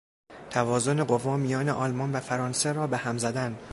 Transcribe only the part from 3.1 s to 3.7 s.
زدن